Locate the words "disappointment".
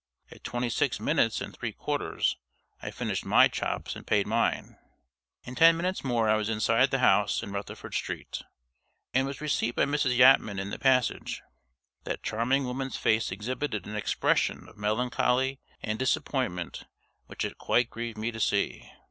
15.99-16.85